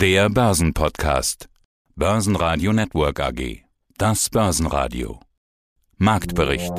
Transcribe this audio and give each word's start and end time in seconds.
Der 0.00 0.30
Börsenpodcast. 0.30 1.50
Börsenradio 1.94 2.72
Network 2.72 3.20
AG. 3.20 3.64
Das 3.98 4.30
Börsenradio. 4.30 5.20
Marktbericht. 5.98 6.72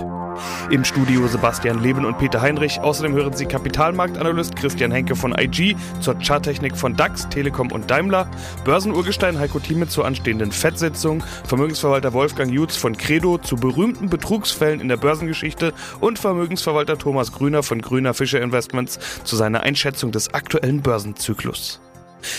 Im 0.72 0.84
Studio 0.84 1.28
Sebastian 1.28 1.84
Leben 1.84 2.04
und 2.04 2.18
Peter 2.18 2.42
Heinrich. 2.42 2.80
Außerdem 2.80 3.14
hören 3.14 3.34
Sie 3.34 3.46
Kapitalmarktanalyst 3.46 4.56
Christian 4.56 4.92
Henke 4.92 5.16
von 5.16 5.38
IG 5.38 5.76
zur 6.00 6.18
Charttechnik 6.18 6.76
von 6.76 6.96
DAX, 6.96 7.30
Telekom 7.30 7.72
und 7.72 7.92
Daimler, 7.92 8.26
Börsenurgestein 8.66 9.38
Heiko 9.38 9.60
Thieme 9.60 9.88
zur 9.88 10.06
anstehenden 10.06 10.52
FED-Sitzung, 10.52 11.24
Vermögensverwalter 11.44 12.14
Wolfgang 12.14 12.52
Jutz 12.52 12.76
von 12.76 12.98
Credo 12.98 13.38
zu 13.38 13.56
berühmten 13.56 14.10
Betrugsfällen 14.10 14.80
in 14.80 14.88
der 14.88 14.98
Börsengeschichte 14.98 15.76
und 16.00 16.18
Vermögensverwalter 16.18 16.98
Thomas 16.98 17.32
Grüner 17.32 17.62
von 17.62 17.84
Grüner 17.84 18.16
Fischer 18.16 18.42
Investments 18.42 18.98
zu 19.24 19.36
seiner 19.36 19.62
Einschätzung 19.62 20.12
des 20.12 20.34
aktuellen 20.34 20.82
Börsenzyklus. 20.82 21.82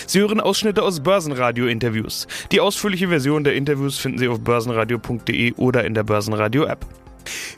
Sie 0.07 0.19
hören 0.19 0.39
Ausschnitte 0.39 0.83
aus 0.83 1.01
Börsenradio-Interviews. 1.01 2.27
Die 2.51 2.59
ausführliche 2.59 3.07
Version 3.07 3.43
der 3.43 3.55
Interviews 3.55 3.97
finden 3.97 4.17
Sie 4.17 4.27
auf 4.27 4.39
börsenradio.de 4.39 5.53
oder 5.53 5.83
in 5.83 5.93
der 5.93 6.03
Börsenradio-App. 6.03 6.85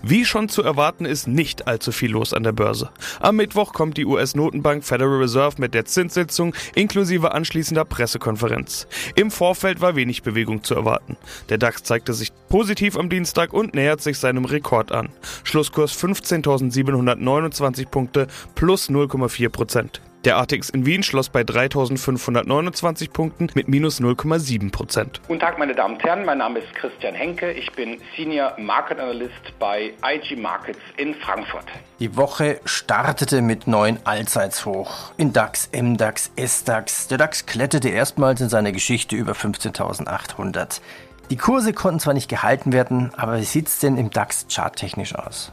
Wie 0.02 0.26
schon 0.26 0.50
zu 0.50 0.62
erwarten 0.64 1.06
ist 1.06 1.28
nicht 1.28 1.68
allzu 1.68 1.92
viel 1.92 2.12
los 2.12 2.34
an 2.34 2.44
der 2.44 2.52
Börse. 2.52 2.90
Am 3.20 3.38
Mittwoch 3.38 3.74
kommt 3.74 3.98
die 3.98 4.06
US-Notenbank 4.06 4.84
Federal 4.84 5.18
Reserve 5.18 5.56
mit 5.60 5.74
der 5.74 5.86
Zinssitzung 5.86 6.54
inklusive 6.76 7.34
anschließender 7.34 7.86
Pressekonferenz. 7.86 8.88
Im 9.16 9.32
Vorfeld 9.32 9.82
war 9.82 9.96
wenig 9.96 10.24
Bewegung 10.24 10.64
zu 10.64 10.76
erwarten. 10.76 11.18
Der 11.50 11.58
DAX 11.58 11.84
zeigte 11.84 12.14
sich 12.14 12.32
positiv 12.50 12.98
am 12.98 13.10
Dienstag 13.10 13.54
und 13.54 13.74
nähert 13.74 14.02
sich 14.02 14.20
seinem 14.20 14.46
Rekord 14.46 14.92
an. 14.92 15.10
Schlusskurs 15.44 15.98
15.729 15.98 17.88
Punkte 17.88 18.28
plus 18.54 18.90
0,4 18.90 19.50
Prozent. 19.50 20.02
Der 20.26 20.38
ATX 20.38 20.72
in 20.72 20.88
Wien 20.88 21.04
schloss 21.04 21.30
bei 21.30 21.42
3.529 21.42 23.12
Punkten 23.12 23.48
mit 23.54 23.68
minus 23.68 24.02
0,7 24.02 24.72
Prozent. 24.72 25.22
Guten 25.28 25.40
Tag, 25.40 25.60
meine 25.60 25.76
Damen 25.76 25.94
und 25.94 26.04
Herren. 26.04 26.26
Mein 26.26 26.40
Name 26.40 26.62
ist 26.62 26.74
Christian 26.74 27.14
Henke. 27.14 27.52
Ich 27.52 27.72
bin 27.74 28.02
Senior 28.18 28.54
Market 28.58 29.00
Analyst 29.00 29.36
bei 29.60 29.94
IG 30.04 30.36
Markets 30.36 30.80
in 30.98 31.14
Frankfurt. 31.14 31.66
Die 32.00 32.18
Woche 32.18 32.60
startete 32.66 33.44
mit 33.44 33.68
neuen 33.68 34.00
Allzeitshoch. 34.04 35.12
In 35.18 35.32
DAX, 35.32 35.70
MDAX, 35.72 36.32
SDAX. 36.36 37.08
Der 37.08 37.20
DAX 37.20 37.46
kletterte 37.46 37.90
erstmals 37.90 38.42
in 38.42 38.50
seiner 38.50 38.72
Geschichte 38.72 39.16
über 39.16 39.34
15.800. 39.34 40.82
Die 41.30 41.38
Kurse 41.38 41.72
konnten 41.72 42.00
zwar 42.00 42.16
nicht 42.16 42.30
gehalten 42.30 42.74
werden, 42.74 43.12
aber 43.16 43.38
wie 43.38 43.44
sieht 43.44 43.68
es 43.68 43.78
denn 43.78 43.96
im 43.96 44.10
DAX 44.10 44.48
charttechnisch 44.50 45.14
aus? 45.14 45.52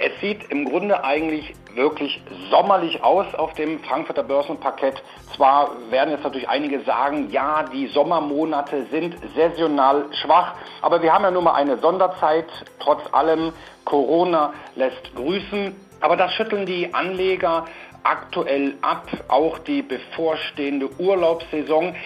Es 0.00 0.20
sieht 0.20 0.50
im 0.50 0.64
Grunde 0.64 1.02
eigentlich 1.02 1.54
wirklich 1.74 2.22
sommerlich 2.50 3.02
aus 3.02 3.34
auf 3.34 3.52
dem 3.54 3.80
Frankfurter 3.80 4.22
Börsenparkett. 4.22 5.02
Zwar 5.34 5.72
werden 5.90 6.10
jetzt 6.10 6.22
natürlich 6.22 6.48
einige 6.48 6.80
sagen, 6.82 7.30
ja, 7.32 7.64
die 7.64 7.88
Sommermonate 7.88 8.86
sind 8.92 9.16
saisonal 9.34 10.06
schwach, 10.22 10.54
aber 10.82 11.02
wir 11.02 11.12
haben 11.12 11.24
ja 11.24 11.32
nun 11.32 11.44
mal 11.44 11.54
eine 11.54 11.78
Sonderzeit. 11.78 12.46
Trotz 12.78 13.02
allem, 13.12 13.52
Corona 13.84 14.52
lässt 14.76 15.14
grüßen. 15.16 15.74
Aber 16.00 16.16
das 16.16 16.32
schütteln 16.34 16.64
die 16.64 16.94
Anleger 16.94 17.64
aktuell 18.04 18.74
ab. 18.82 19.08
Auch 19.26 19.58
die 19.58 19.82
bevorstehende 19.82 20.88
Urlaubssaison 21.00 21.96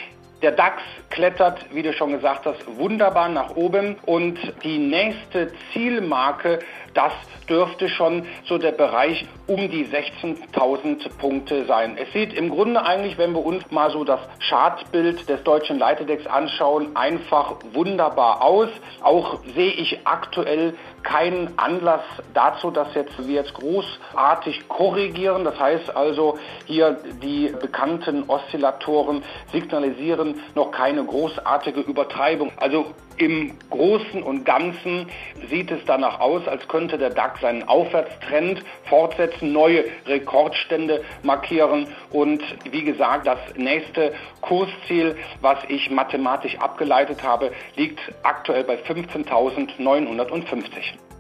der 0.43 0.53
DAX 0.53 0.83
klettert, 1.11 1.67
wie 1.73 1.83
du 1.83 1.93
schon 1.93 2.11
gesagt 2.11 2.47
hast, 2.47 2.77
wunderbar 2.77 3.29
nach 3.29 3.55
oben 3.55 3.97
und 4.07 4.39
die 4.65 4.79
nächste 4.79 5.53
Zielmarke, 5.73 6.59
das 6.95 7.13
dürfte 7.49 7.89
schon 7.89 8.27
so 8.45 8.59
der 8.59 8.73
Bereich 8.73 9.27
um 9.47 9.71
die 9.71 9.87
16.000 9.87 11.09
Punkte 11.19 11.65
sein. 11.67 11.97
Es 11.99 12.13
sieht 12.13 12.33
im 12.33 12.51
Grunde 12.51 12.85
eigentlich, 12.85 13.19
wenn 13.19 13.33
wir 13.33 13.45
uns 13.45 13.71
mal 13.71 13.91
so 13.91 14.05
das 14.05 14.21
Chartbild 14.49 15.29
des 15.29 15.43
deutschen 15.43 15.79
Leitedecks 15.79 16.27
anschauen, 16.27 16.97
einfach 16.97 17.57
wunderbar 17.73 18.43
aus. 18.43 18.69
Auch 19.03 19.41
sehe 19.55 19.73
ich 19.73 20.01
aktuell 20.05 20.75
keinen 21.03 21.59
Anlass 21.59 22.03
dazu, 22.33 22.71
dass 22.71 22.95
jetzt 22.95 23.19
wir 23.27 23.35
jetzt 23.35 23.55
großartig 23.55 24.69
korrigieren. 24.69 25.45
Das 25.45 25.59
heißt 25.59 25.95
also, 25.95 26.39
hier 26.67 26.99
die 27.23 27.53
bekannten 27.61 28.25
Oszillatoren 28.29 29.23
signalisieren 29.51 30.41
noch 30.55 30.71
keine 30.71 31.05
großartige 31.05 31.81
Übertreibung. 31.81 32.53
Also 32.57 32.87
im 33.19 33.53
Großen 33.71 34.23
und 34.23 34.45
Ganzen 34.45 35.07
sieht 35.51 35.71
es 35.71 35.81
danach 35.87 36.21
aus, 36.21 36.47
als 36.49 36.67
könnte 36.69 36.99
der 36.99 37.11
DAX 37.11 37.41
seinen 37.41 37.69
Aufwärtstrend 37.69 38.63
fortsetzen, 38.85 39.53
neue 39.53 39.85
Rekordstände 40.07 41.05
markieren 41.23 41.89
und 42.11 42.43
wie 42.71 42.85
gesagt, 42.85 43.27
das 43.27 43.39
nächste 43.57 44.13
Kursziel, 44.41 45.17
was 45.41 45.59
ich 45.69 45.91
mathematisch 45.91 46.57
abgeleitet 46.59 47.23
habe, 47.23 47.53
liegt 47.77 48.01
aktuell 48.23 48.65
bei 48.65 48.77
15.950. 48.77 51.12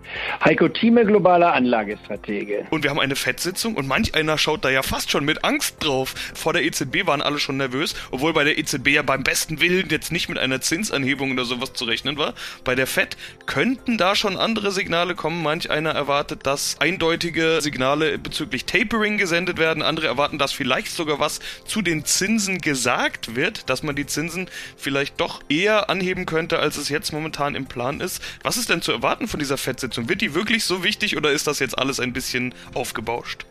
Heiko 0.44 0.68
Thieme, 0.68 1.04
globaler 1.04 1.54
Anlagestratege. 1.54 2.66
Und 2.70 2.82
wir 2.82 2.90
haben 2.90 3.00
eine 3.00 3.16
Fettsitzung 3.16 3.74
und 3.74 3.86
manch 3.86 4.14
einer 4.14 4.38
schaut 4.38 4.64
da 4.64 4.70
ja 4.70 4.82
fast 4.82 5.10
schon 5.10 5.24
mit 5.24 5.44
Angst 5.44 5.76
drauf. 5.80 6.14
Vor 6.34 6.52
der 6.52 6.64
EZB 6.64 7.06
waren 7.06 7.22
alle 7.22 7.38
schon 7.38 7.56
nervös, 7.56 7.94
obwohl 8.10 8.32
bei 8.32 8.44
der 8.44 8.58
EZB 8.58 8.88
ja 8.88 9.02
beim 9.02 9.22
besten 9.22 9.60
Willen 9.60 9.88
jetzt 9.90 10.12
nicht 10.12 10.28
mit 10.28 10.38
einer 10.38 10.60
Zinsanhebung 10.60 11.32
oder 11.32 11.44
sowas 11.44 11.72
zu 11.72 11.84
rechnen 11.84 12.16
war. 12.16 12.34
Bei 12.64 12.74
der 12.74 12.86
FED 12.86 13.16
könnten 13.46 13.98
da 13.98 14.14
schon 14.16 14.36
andere 14.36 14.72
Signale 14.72 15.14
kommen. 15.14 15.42
Manch 15.42 15.70
einer 15.70 15.90
erwartet, 15.90 16.46
dass 16.46 16.80
eindeutige 16.80 17.60
Signale 17.60 18.18
bezüglich 18.18 18.64
Tapering 18.64 19.18
gesendet 19.18 19.58
werden. 19.58 19.82
Andere 19.82 20.06
erwarten, 20.06 20.38
dass 20.38 20.52
vielleicht 20.52 20.92
sogar 20.92 21.20
was 21.20 21.40
zu 21.64 21.82
den 21.82 22.04
Zinsen 22.04 22.58
gesagt 22.58 23.36
wird, 23.36 23.68
dass 23.70 23.82
man 23.82 23.96
die 23.96 24.06
Zinsen 24.06 24.48
vielleicht 24.76 25.20
doch 25.20 25.42
eher 25.48 25.90
anheben 25.90 26.26
könnte, 26.26 26.58
als 26.58 26.76
es 26.76 26.88
jetzt 26.88 27.12
momentan 27.12 27.54
im 27.54 27.66
Plan 27.66 28.00
ist. 28.00 28.22
Was 28.42 28.56
ist 28.56 28.68
denn 28.68 28.82
zu 28.82 28.92
erwarten 28.92 29.28
von 29.28 29.38
dieser 29.38 29.56
FED-Sitzung? 29.56 29.91
Wird 29.96 30.20
die 30.20 30.34
wirklich 30.34 30.64
so 30.64 30.84
wichtig 30.84 31.16
oder 31.16 31.30
ist 31.30 31.46
das 31.46 31.58
jetzt 31.58 31.78
alles 31.78 32.00
ein 32.00 32.12
bisschen 32.12 32.54
aufgebauscht? 32.74 33.46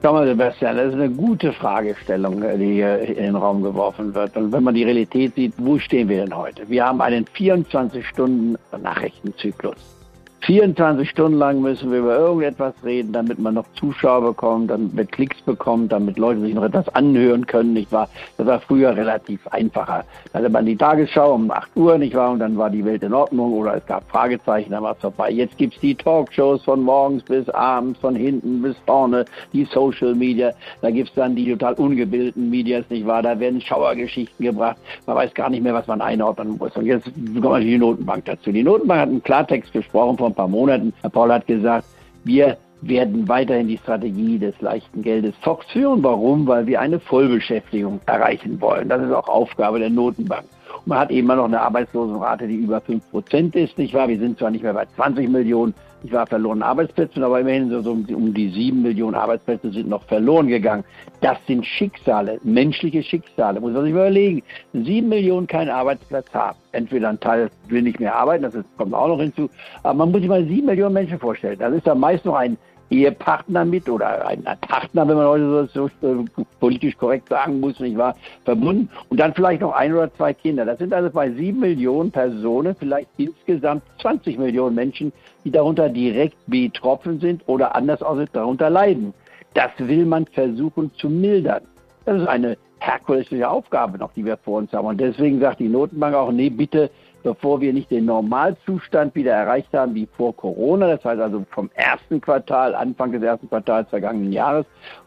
Schau 0.00 0.12
mal, 0.12 0.28
Sebastian, 0.28 0.76
das 0.76 0.90
ist 0.90 0.94
eine 0.94 1.10
gute 1.10 1.52
Fragestellung, 1.52 2.40
die 2.40 2.74
hier 2.74 3.00
in 3.00 3.16
den 3.16 3.34
Raum 3.34 3.62
geworfen 3.62 4.14
wird. 4.14 4.36
Und 4.36 4.52
wenn 4.52 4.62
man 4.62 4.74
die 4.74 4.84
Realität 4.84 5.34
sieht, 5.34 5.54
wo 5.56 5.76
stehen 5.78 6.08
wir 6.08 6.24
denn 6.24 6.36
heute? 6.36 6.68
Wir 6.68 6.84
haben 6.84 7.00
einen 7.00 7.24
24-Stunden-Nachrichtenzyklus. 7.24 9.97
24 10.40 11.10
Stunden 11.10 11.38
lang 11.38 11.60
müssen 11.60 11.90
wir 11.90 11.98
über 11.98 12.16
irgendetwas 12.16 12.74
reden, 12.84 13.12
damit 13.12 13.38
man 13.38 13.54
noch 13.54 13.66
Zuschauer 13.74 14.22
bekommt, 14.22 14.70
damit 14.70 15.12
Klicks 15.12 15.40
bekommt, 15.42 15.92
damit 15.92 16.16
Leute 16.16 16.40
sich 16.40 16.54
noch 16.54 16.64
etwas 16.64 16.88
anhören 16.94 17.46
können, 17.46 17.72
nicht 17.72 17.90
wahr? 17.92 18.08
Das 18.36 18.46
war 18.46 18.60
früher 18.60 18.96
relativ 18.96 19.46
einfacher. 19.48 20.04
Da 20.32 20.38
hatte 20.38 20.48
man 20.48 20.64
die 20.64 20.76
Tagesschau 20.76 21.34
um 21.34 21.50
8 21.50 21.76
Uhr, 21.76 21.98
nicht 21.98 22.14
wahr? 22.14 22.30
Und 22.30 22.38
dann 22.38 22.56
war 22.56 22.70
die 22.70 22.84
Welt 22.84 23.02
in 23.02 23.12
Ordnung 23.12 23.52
oder 23.52 23.74
es 23.74 23.86
gab 23.86 24.08
Fragezeichen, 24.10 24.70
dann 24.70 24.82
war 24.82 24.92
es 24.92 25.00
vorbei. 25.00 25.30
Jetzt 25.30 25.58
gibt's 25.58 25.78
die 25.80 25.94
Talkshows 25.94 26.62
von 26.62 26.82
morgens 26.82 27.24
bis 27.24 27.48
abends, 27.50 27.98
von 27.98 28.14
hinten 28.14 28.62
bis 28.62 28.76
vorne, 28.86 29.24
die 29.52 29.64
Social 29.64 30.14
Media. 30.14 30.52
Da 30.80 30.90
gibt's 30.90 31.12
dann 31.14 31.34
die 31.34 31.50
total 31.50 31.74
ungebildeten 31.74 32.48
Medias, 32.48 32.84
nicht 32.88 33.06
wahr? 33.06 33.22
Da 33.22 33.38
werden 33.38 33.60
Schauergeschichten 33.60 34.46
gebracht. 34.46 34.76
Man 35.06 35.16
weiß 35.16 35.34
gar 35.34 35.50
nicht 35.50 35.62
mehr, 35.62 35.74
was 35.74 35.86
man 35.88 36.00
einordnen 36.00 36.56
muss. 36.58 36.74
Und 36.76 36.86
jetzt 36.86 37.10
kommt 37.42 37.64
die 37.64 37.76
Notenbank 37.76 38.24
dazu. 38.24 38.52
Die 38.52 38.62
Notenbank 38.62 39.00
hat 39.00 39.08
einen 39.08 39.22
Klartext 39.22 39.72
gesprochen 39.72 40.16
von 40.16 40.27
paar 40.34 40.48
Monaten. 40.48 40.92
Herr 41.02 41.10
Paul 41.10 41.32
hat 41.32 41.46
gesagt, 41.46 41.86
wir 42.24 42.56
werden 42.80 43.28
weiterhin 43.28 43.68
die 43.68 43.78
Strategie 43.78 44.38
des 44.38 44.60
leichten 44.60 45.02
Geldes 45.02 45.34
fortführen. 45.40 46.02
Warum? 46.02 46.46
Weil 46.46 46.66
wir 46.66 46.80
eine 46.80 47.00
Vollbeschäftigung 47.00 48.00
erreichen 48.06 48.60
wollen. 48.60 48.88
Das 48.88 49.02
ist 49.02 49.12
auch 49.12 49.28
Aufgabe 49.28 49.78
der 49.78 49.90
Notenbank. 49.90 50.44
Und 50.76 50.86
man 50.86 50.98
hat 50.98 51.10
immer 51.10 51.36
noch 51.36 51.46
eine 51.46 51.60
Arbeitslosenrate, 51.60 52.46
die 52.46 52.56
über 52.56 52.78
5% 52.78 53.56
ist, 53.56 53.78
nicht 53.78 53.94
wahr? 53.94 54.08
Wir 54.08 54.18
sind 54.18 54.38
zwar 54.38 54.50
nicht 54.50 54.62
mehr 54.62 54.74
bei 54.74 54.86
20 54.94 55.28
Millionen, 55.28 55.74
ich 56.02 56.12
war 56.12 56.26
verloren 56.26 56.62
Arbeitsplätze, 56.62 57.24
aber 57.24 57.40
immerhin 57.40 57.70
so 57.82 57.90
um, 57.90 58.06
um 58.14 58.32
die 58.32 58.48
sieben 58.50 58.82
Millionen 58.82 59.14
Arbeitsplätze 59.14 59.72
sind 59.72 59.88
noch 59.88 60.04
verloren 60.04 60.46
gegangen. 60.46 60.84
Das 61.20 61.38
sind 61.46 61.66
Schicksale, 61.66 62.38
menschliche 62.44 63.02
Schicksale. 63.02 63.60
Muss 63.60 63.72
man 63.72 63.82
sich 63.82 63.92
überlegen. 63.92 64.42
Sieben 64.72 65.08
Millionen 65.08 65.46
keinen 65.46 65.70
Arbeitsplatz 65.70 66.32
haben. 66.32 66.58
Entweder 66.72 67.08
ein 67.08 67.20
Teil 67.20 67.50
will 67.68 67.82
nicht 67.82 67.98
mehr 67.98 68.14
arbeiten, 68.14 68.42
das 68.42 68.54
kommt 68.76 68.94
auch 68.94 69.08
noch 69.08 69.20
hinzu. 69.20 69.50
Aber 69.82 69.94
man 69.94 70.12
muss 70.12 70.20
sich 70.20 70.28
mal 70.28 70.44
sieben 70.44 70.66
Millionen 70.66 70.94
Menschen 70.94 71.18
vorstellen. 71.18 71.58
Das 71.58 71.74
ist 71.74 71.86
ja 71.86 71.94
meist 71.94 72.24
noch 72.24 72.34
ein 72.34 72.56
Ehepartner 72.90 73.64
mit 73.64 73.88
oder 73.88 74.26
ein 74.26 74.44
Partner, 74.60 75.06
wenn 75.08 75.16
man 75.16 75.26
heute 75.26 75.68
so, 75.72 75.90
so 76.00 76.24
politisch 76.60 76.96
korrekt 76.96 77.28
sagen 77.28 77.60
muss, 77.60 77.78
nicht 77.80 77.96
wahr, 77.96 78.16
verbunden 78.44 78.88
und 79.08 79.20
dann 79.20 79.34
vielleicht 79.34 79.60
noch 79.60 79.72
ein 79.72 79.92
oder 79.92 80.12
zwei 80.14 80.32
Kinder. 80.32 80.64
Das 80.64 80.78
sind 80.78 80.92
also 80.92 81.10
bei 81.10 81.30
sieben 81.30 81.60
Millionen 81.60 82.10
Personen 82.10 82.74
vielleicht 82.78 83.08
insgesamt 83.16 83.82
20 84.00 84.38
Millionen 84.38 84.74
Menschen, 84.74 85.12
die 85.44 85.50
darunter 85.50 85.88
direkt 85.88 86.36
betroffen 86.46 87.20
sind 87.20 87.42
oder 87.46 87.74
anders 87.74 88.02
aus 88.02 88.18
darunter 88.32 88.70
leiden. 88.70 89.14
Das 89.54 89.70
will 89.78 90.04
man 90.04 90.26
versuchen 90.26 90.90
zu 90.96 91.08
mildern. 91.08 91.62
Das 92.04 92.20
ist 92.20 92.28
eine 92.28 92.56
herkulesische 92.80 93.48
Aufgabe 93.48 93.98
noch, 93.98 94.12
die 94.14 94.24
wir 94.24 94.36
vor 94.36 94.58
uns 94.58 94.72
haben. 94.72 94.86
Und 94.86 95.00
deswegen 95.00 95.40
sagt 95.40 95.60
die 95.60 95.68
Notenbank 95.68 96.14
auch, 96.14 96.32
nee, 96.32 96.48
bitte 96.48 96.90
bevor 97.22 97.60
wir 97.60 97.72
nicht 97.72 97.90
den 97.90 98.04
Normalzustand 98.04 99.14
wieder 99.14 99.32
erreicht 99.32 99.72
haben 99.72 99.94
wie 99.94 100.08
vor 100.16 100.34
Corona, 100.36 100.88
das 100.88 101.04
heißt 101.04 101.20
also 101.20 101.44
vom 101.50 101.70
ersten 101.74 102.20
Quartal, 102.20 102.74
Anfang 102.74 103.12
des 103.12 103.22
ersten 103.22 103.48
Quartals 103.48 103.88
vergangenen 103.90 104.32
Jahres, 104.32 104.66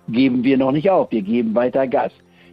geben 0.09 0.43
wir 0.43 0.57
noch 0.57 0.71
nicht 0.71 0.89
auf. 0.89 1.11
Wir 1.11 1.21
geben 1.21 1.55
weiter 1.55 1.87
Gas. 1.87 2.11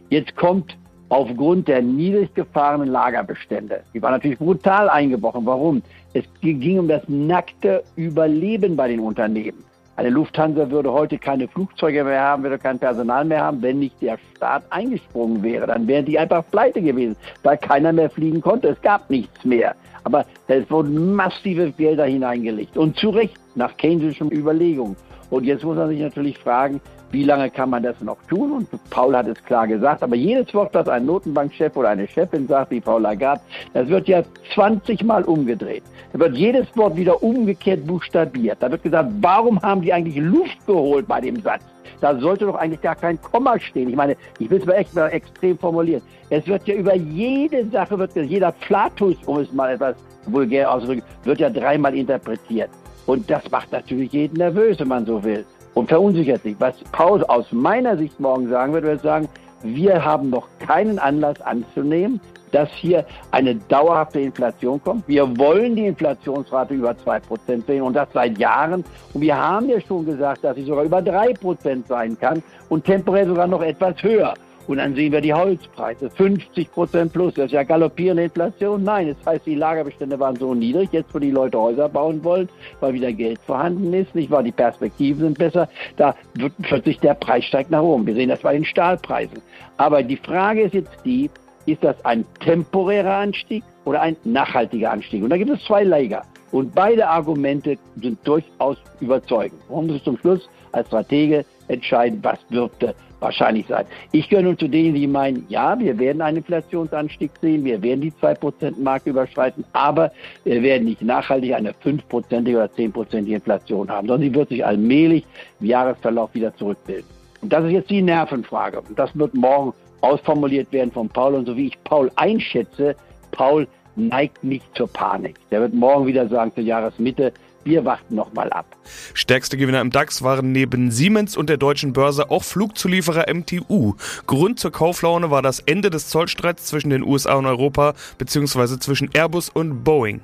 Jetzt 0.09 0.35
kommt 0.35 0.77
aufgrund 1.09 1.67
der 1.67 1.81
niedrig 1.81 2.33
gefahrenen 2.33 2.87
Lagerbestände. 2.87 3.81
Die 3.93 4.01
waren 4.01 4.13
natürlich 4.13 4.37
brutal 4.37 4.89
eingebrochen. 4.89 5.45
Warum? 5.45 5.81
Es 6.13 6.25
ging 6.41 6.79
um 6.79 6.87
das 6.87 7.03
nackte 7.07 7.83
Überleben 7.95 8.75
bei 8.75 8.87
den 8.87 8.99
Unternehmen. 8.99 9.63
Eine 9.99 10.11
Lufthansa 10.11 10.71
würde 10.71 10.93
heute 10.93 11.17
keine 11.17 11.49
Flugzeuge 11.49 12.05
mehr 12.05 12.21
haben, 12.21 12.43
würde 12.43 12.57
kein 12.57 12.79
Personal 12.79 13.25
mehr 13.25 13.43
haben, 13.43 13.61
wenn 13.61 13.79
nicht 13.79 14.01
der 14.01 14.17
Staat 14.33 14.63
eingesprungen 14.69 15.43
wäre. 15.43 15.67
Dann 15.67 15.89
wären 15.89 16.05
die 16.05 16.17
einfach 16.17 16.41
pleite 16.51 16.81
gewesen, 16.81 17.17
weil 17.43 17.57
keiner 17.57 17.91
mehr 17.91 18.09
fliegen 18.09 18.39
konnte. 18.39 18.69
Es 18.69 18.81
gab 18.81 19.09
nichts 19.09 19.43
mehr. 19.43 19.75
Aber 20.05 20.25
es 20.47 20.71
wurden 20.71 21.15
massive 21.15 21.73
Gelder 21.73 22.05
hineingelegt. 22.05 22.77
Und 22.77 22.95
zu 22.95 23.09
Recht, 23.09 23.35
nach 23.55 23.75
keynesischem 23.75 24.31
Überlegungen. 24.31 24.95
Und 25.31 25.43
jetzt 25.43 25.65
muss 25.65 25.75
man 25.75 25.89
sich 25.89 25.99
natürlich 25.99 26.37
fragen, 26.37 26.79
wie 27.11 27.23
lange 27.23 27.49
kann 27.49 27.69
man 27.69 27.83
das 27.83 27.99
noch 28.01 28.17
tun? 28.29 28.51
Und 28.51 28.89
Paul 28.89 29.15
hat 29.15 29.27
es 29.27 29.43
klar 29.43 29.67
gesagt, 29.67 30.03
aber 30.03 30.15
jedes 30.15 30.53
Wort, 30.53 30.75
das 30.75 30.87
ein 30.87 31.05
Notenbankchef 31.05 31.75
oder 31.75 31.89
eine 31.89 32.07
Chefin 32.07 32.47
sagt, 32.47 32.71
wie 32.71 32.79
Paul 32.79 33.01
Lagarde, 33.01 33.41
das 33.73 33.87
wird 33.87 34.07
ja 34.07 34.23
20 34.53 35.03
Mal 35.03 35.23
umgedreht. 35.23 35.83
Da 36.13 36.19
wird 36.19 36.35
jedes 36.35 36.67
Wort 36.75 36.95
wieder 36.95 37.21
umgekehrt 37.21 37.85
buchstabiert. 37.85 38.57
Da 38.61 38.69
wird 38.69 38.83
gesagt, 38.83 39.09
warum 39.21 39.61
haben 39.61 39.81
die 39.81 39.93
eigentlich 39.93 40.17
Luft 40.17 40.65
geholt 40.65 41.07
bei 41.07 41.21
dem 41.21 41.41
Satz? 41.41 41.63
Da 42.01 42.17
sollte 42.17 42.45
doch 42.45 42.55
eigentlich 42.55 42.81
gar 42.81 42.95
kein 42.95 43.21
Komma 43.21 43.59
stehen. 43.59 43.89
Ich 43.89 43.95
meine, 43.95 44.15
ich 44.37 44.49
will 44.49 44.59
es 44.59 44.65
mal 44.65 44.73
echt 44.73 44.95
mal 44.95 45.07
extrem 45.07 45.57
formulieren. 45.57 46.01
Es 46.29 46.47
wird 46.47 46.67
ja 46.67 46.75
über 46.75 46.95
jede 46.95 47.65
Sache, 47.69 47.97
wird 47.97 48.15
jeder 48.15 48.53
Flatus, 48.53 49.15
um 49.25 49.39
es 49.39 49.51
mal 49.51 49.73
etwas 49.73 49.95
vulgär 50.25 50.71
auszudrücken, 50.71 51.03
wird 51.23 51.39
ja 51.39 51.49
dreimal 51.49 51.95
interpretiert. 51.95 52.69
Und 53.05 53.29
das 53.29 53.49
macht 53.49 53.71
natürlich 53.71 54.13
jeden 54.13 54.37
nervös, 54.37 54.79
wenn 54.79 54.87
man 54.87 55.05
so 55.05 55.23
will. 55.23 55.45
Und 55.79 55.87
verunsichert 55.87 56.43
sich. 56.43 56.57
Was 56.59 56.75
Paul 56.91 57.23
aus 57.23 57.53
meiner 57.53 57.95
Sicht 57.95 58.19
morgen 58.19 58.49
sagen 58.49 58.73
wird, 58.73 58.83
wird 58.83 59.01
sagen, 59.01 59.29
wir 59.63 60.03
haben 60.03 60.29
noch 60.29 60.49
keinen 60.59 60.99
Anlass 60.99 61.39
anzunehmen, 61.39 62.19
dass 62.51 62.69
hier 62.71 63.05
eine 63.31 63.55
dauerhafte 63.55 64.19
Inflation 64.19 64.83
kommt. 64.83 65.07
Wir 65.07 65.37
wollen 65.37 65.77
die 65.77 65.85
Inflationsrate 65.85 66.73
über 66.73 66.91
2% 66.91 67.65
sehen 67.65 67.81
und 67.81 67.93
das 67.93 68.09
seit 68.13 68.37
Jahren. 68.37 68.83
Und 69.13 69.21
wir 69.21 69.37
haben 69.37 69.69
ja 69.69 69.79
schon 69.79 70.05
gesagt, 70.05 70.43
dass 70.43 70.57
sie 70.57 70.63
sogar 70.63 70.83
über 70.83 70.97
3% 70.97 71.87
sein 71.87 72.19
kann 72.19 72.43
und 72.67 72.83
temporär 72.83 73.25
sogar 73.25 73.47
noch 73.47 73.61
etwas 73.61 74.03
höher. 74.03 74.33
Und 74.69 74.77
dann 74.77 74.93
sehen 74.93 75.11
wir 75.11 75.19
die 75.19 75.33
Holzpreise, 75.33 76.11
50 76.11 76.71
Prozent 76.71 77.11
plus. 77.11 77.33
Das 77.33 77.47
ist 77.47 77.53
ja 77.53 77.63
galoppierende 77.63 78.25
Inflation. 78.25 78.83
Nein, 78.83 79.07
das 79.07 79.25
heißt, 79.25 79.47
die 79.47 79.55
Lagerbestände 79.55 80.19
waren 80.19 80.35
so 80.35 80.53
niedrig, 80.53 80.89
jetzt 80.91 81.11
wo 81.11 81.17
die 81.17 81.31
Leute 81.31 81.59
Häuser 81.59 81.89
bauen 81.89 82.23
wollen, 82.23 82.47
weil 82.79 82.93
wieder 82.93 83.11
Geld 83.11 83.39
vorhanden 83.39 83.91
ist, 83.95 84.13
nicht 84.13 84.29
wahr? 84.29 84.43
Die 84.43 84.51
Perspektiven 84.51 85.21
sind 85.21 85.39
besser. 85.39 85.67
Da 85.97 86.13
wird 86.35 86.53
plötzlich 86.61 86.99
der 86.99 87.15
Preis 87.15 87.45
steigt 87.45 87.71
nach 87.71 87.81
oben. 87.81 88.05
Wir 88.05 88.13
sehen 88.13 88.29
das 88.29 88.41
bei 88.41 88.53
den 88.53 88.63
Stahlpreisen. 88.63 89.41
Aber 89.77 90.03
die 90.03 90.17
Frage 90.17 90.61
ist 90.61 90.75
jetzt 90.75 90.95
die, 91.03 91.31
ist 91.65 91.83
das 91.83 91.95
ein 92.05 92.23
temporärer 92.39 93.15
Anstieg 93.15 93.63
oder 93.85 94.01
ein 94.01 94.17
nachhaltiger 94.23 94.91
Anstieg? 94.91 95.23
Und 95.23 95.31
da 95.31 95.37
gibt 95.37 95.49
es 95.49 95.63
zwei 95.63 95.83
Lager. 95.83 96.21
Und 96.51 96.75
beide 96.75 97.07
Argumente 97.07 97.75
sind 97.95 98.19
durchaus 98.23 98.77
überzeugend. 98.99 99.59
Warum 99.67 99.87
muss 99.87 99.95
es 99.95 100.03
zum 100.03 100.19
Schluss 100.19 100.47
als 100.73 100.85
Stratege 100.89 101.43
entscheiden, 101.69 102.19
was 102.21 102.37
wird 102.49 102.71
wahrscheinlich 103.19 103.67
sein. 103.67 103.85
Ich 104.11 104.29
gehöre 104.29 104.43
nun 104.43 104.57
zu 104.57 104.67
denen, 104.67 104.95
die 104.95 105.07
meinen, 105.07 105.45
ja, 105.49 105.77
wir 105.79 105.97
werden 105.99 106.21
einen 106.21 106.37
Inflationsanstieg 106.37 107.31
sehen, 107.41 107.65
wir 107.65 107.81
werden 107.81 108.01
die 108.01 108.11
2%-Marke 108.11 109.09
überschreiten, 109.09 109.63
aber 109.73 110.11
wir 110.43 110.61
werden 110.63 110.85
nicht 110.85 111.01
nachhaltig 111.01 111.53
eine 111.53 111.71
5%ige 111.71 112.57
oder 112.57 112.65
10%ige 112.65 113.35
Inflation 113.35 113.89
haben, 113.89 114.07
sondern 114.07 114.29
sie 114.29 114.35
wird 114.35 114.49
sich 114.49 114.65
allmählich 114.65 115.25
im 115.59 115.67
Jahresverlauf 115.67 116.33
wieder 116.33 116.55
zurückbilden. 116.55 117.05
Und 117.41 117.53
das 117.53 117.65
ist 117.65 117.71
jetzt 117.71 117.89
die 117.89 118.01
Nervenfrage. 118.01 118.81
Und 118.81 118.97
das 118.97 119.17
wird 119.17 119.33
morgen 119.33 119.73
ausformuliert 120.01 120.71
werden 120.71 120.91
von 120.91 121.09
Paul. 121.09 121.35
Und 121.35 121.45
so 121.45 121.55
wie 121.55 121.67
ich 121.67 121.83
Paul 121.83 122.11
einschätze, 122.15 122.95
Paul 123.31 123.67
neigt 123.95 124.43
nicht 124.43 124.65
zur 124.75 124.87
Panik. 124.87 125.35
Der 125.51 125.61
wird 125.61 125.73
morgen 125.73 126.07
wieder 126.07 126.27
sagen, 126.27 126.51
zur 126.53 126.63
Jahresmitte, 126.63 127.33
wir 127.63 127.85
warten 127.85 128.15
noch 128.15 128.33
mal 128.33 128.51
ab. 128.51 128.75
Stärkste 129.13 129.57
Gewinner 129.57 129.81
im 129.81 129.91
DAX 129.91 130.21
waren 130.21 130.51
neben 130.51 130.91
Siemens 130.91 131.37
und 131.37 131.49
der 131.49 131.57
deutschen 131.57 131.93
Börse 131.93 132.29
auch 132.31 132.43
Flugzulieferer 132.43 133.33
MTU. 133.33 133.95
Grund 134.27 134.59
zur 134.59 134.71
Kauflaune 134.71 135.31
war 135.31 135.41
das 135.41 135.59
Ende 135.59 135.89
des 135.89 136.07
Zollstreits 136.09 136.65
zwischen 136.65 136.89
den 136.89 137.03
USA 137.03 137.35
und 137.35 137.45
Europa 137.45 137.93
bzw. 138.17 138.79
zwischen 138.79 139.09
Airbus 139.13 139.49
und 139.49 139.83
Boeing. 139.83 140.21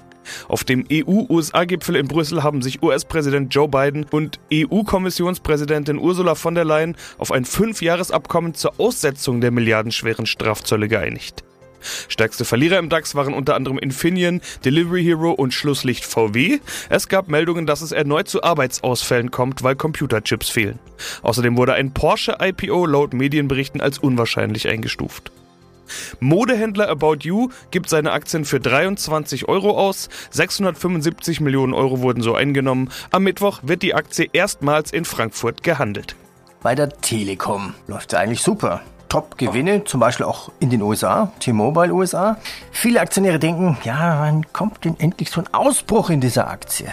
Auf 0.48 0.64
dem 0.64 0.86
EU-USA-Gipfel 0.92 1.96
in 1.96 2.08
Brüssel 2.08 2.44
haben 2.44 2.62
sich 2.62 2.82
US-Präsident 2.82 3.54
Joe 3.54 3.68
Biden 3.68 4.06
und 4.12 4.40
EU-Kommissionspräsidentin 4.52 6.00
Ursula 6.00 6.36
von 6.36 6.56
der 6.56 6.66
Leyen 6.66 6.96
auf 7.18 7.32
ein 7.32 7.46
Fünfjahresabkommen 7.46 8.54
zur 8.54 8.80
Aussetzung 8.80 9.42
der 9.42 9.52
milliardenschweren 9.52 10.26
Strafzölle 10.26 10.88
geeinigt. 10.88 11.44
Stärkste 12.08 12.46
Verlierer 12.46 12.80
im 12.80 12.90
DAX 12.90 13.16
waren 13.16 13.34
unter 13.34 13.56
anderem 13.56 13.78
Infineon, 13.78 14.42
Delivery 14.64 15.04
Hero 15.04 15.32
und 15.32 15.54
Schlusslicht 15.54 16.06
VW. 16.06 16.60
Es 16.90 17.08
gab 17.08 17.28
Meldungen, 17.28 17.66
dass 17.66 17.82
es 17.82 17.92
erneut 17.92 18.28
zu 18.28 18.44
Arbeitsausfällen 18.44 19.32
kommt, 19.32 19.64
weil 19.64 19.76
Computerchips 19.76 20.50
fehlen. 20.50 20.80
Außerdem 21.22 21.58
wurde 21.58 21.74
ein 21.74 21.94
Porsche 21.94 22.38
IPO 22.42 22.86
laut 22.86 23.14
Medienberichten 23.14 23.82
als 23.82 23.98
unwahrscheinlich 24.00 24.68
eingestuft. 24.68 25.32
Modehändler 26.20 26.90
About 26.90 27.18
You 27.22 27.50
gibt 27.72 27.90
seine 27.90 28.12
Aktien 28.12 28.46
für 28.46 28.60
23 28.60 29.48
Euro 29.48 29.78
aus. 29.78 30.10
675 30.32 31.42
Millionen 31.42 31.74
Euro 31.74 32.02
wurden 32.02 32.22
so 32.22 32.34
eingenommen. 32.36 32.90
Am 33.12 33.24
Mittwoch 33.24 33.60
wird 33.64 33.84
die 33.84 33.94
Aktie 33.94 34.30
erstmals 34.34 34.92
in 34.92 35.06
Frankfurt 35.06 35.64
gehandelt. 35.64 36.16
Bei 36.62 36.74
der 36.76 36.90
Telekom 36.90 37.74
läuft 37.88 38.14
es 38.14 38.20
eigentlich 38.20 38.42
super. 38.42 38.82
Top-Gewinne, 39.10 39.84
zum 39.84 40.00
Beispiel 40.00 40.26
auch 40.26 40.52
in 40.60 40.70
den 40.70 40.82
USA, 40.82 41.32
T-Mobile 41.40 41.94
USA. 41.94 42.38
Viele 42.72 43.00
Aktionäre 43.00 43.40
denken, 43.40 43.78
ja, 43.84 44.18
wann 44.20 44.46
kommt 44.54 44.86
denn 44.86 44.96
endlich 45.00 45.30
so 45.30 45.42
ein 45.42 45.54
Ausbruch 45.54 46.10
in 46.10 46.22
dieser 46.22 46.48
Aktie? 46.48 46.88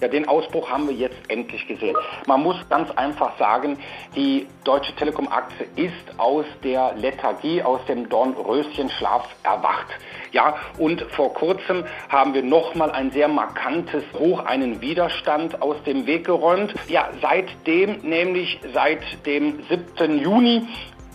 Ja, 0.00 0.06
den 0.06 0.28
Ausbruch 0.28 0.70
haben 0.70 0.86
wir 0.86 0.94
jetzt 0.94 1.18
endlich 1.28 1.66
gesehen. 1.66 1.96
Man 2.26 2.42
muss 2.44 2.56
ganz 2.68 2.88
einfach 2.92 3.36
sagen, 3.36 3.78
die 4.14 4.46
Deutsche 4.62 4.94
Telekom-Aktie 4.94 5.66
ist 5.74 6.18
aus 6.18 6.44
der 6.62 6.94
Lethargie, 6.94 7.62
aus 7.64 7.80
dem 7.88 8.08
Dornröschenschlaf 8.08 9.26
erwacht. 9.42 9.86
Ja, 10.30 10.54
und 10.78 11.02
vor 11.10 11.34
kurzem 11.34 11.84
haben 12.08 12.32
wir 12.32 12.44
nochmal 12.44 12.92
ein 12.92 13.10
sehr 13.10 13.26
markantes 13.26 14.04
Hoch, 14.16 14.44
einen 14.44 14.80
Widerstand 14.80 15.60
aus 15.62 15.76
dem 15.84 16.06
Weg 16.06 16.26
geräumt. 16.26 16.74
Ja, 16.86 17.08
seitdem, 17.20 17.98
nämlich 18.02 18.60
seit 18.72 19.02
dem 19.26 19.64
7. 19.68 20.18
Juni, 20.20 20.68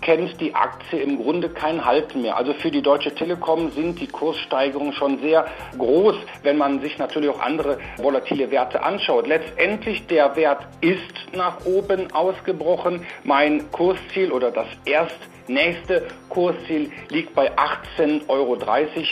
kennt 0.03 0.39
die 0.41 0.53
Aktie 0.53 0.99
im 0.99 1.21
Grunde 1.21 1.49
kein 1.49 1.85
Halten 1.85 2.21
mehr. 2.21 2.37
Also 2.37 2.53
für 2.53 2.71
die 2.71 2.81
Deutsche 2.81 3.15
Telekom 3.15 3.71
sind 3.71 3.99
die 3.99 4.07
Kurssteigerungen 4.07 4.93
schon 4.93 5.19
sehr 5.19 5.45
groß, 5.77 6.15
wenn 6.43 6.57
man 6.57 6.81
sich 6.81 6.97
natürlich 6.97 7.29
auch 7.29 7.39
andere 7.39 7.77
volatile 7.97 8.51
Werte 8.51 8.83
anschaut. 8.83 9.27
Letztendlich 9.27 10.05
der 10.07 10.35
Wert 10.35 10.67
ist 10.81 11.22
nach 11.35 11.65
oben 11.65 12.11
ausgebrochen. 12.13 13.05
Mein 13.23 13.71
Kursziel 13.71 14.31
oder 14.31 14.51
das 14.51 14.67
erst 14.85 15.17
Nächste 15.47 16.07
Kursziel 16.29 16.89
liegt 17.09 17.35
bei 17.35 17.51
18,30 17.51 18.29
Euro. 18.29 18.57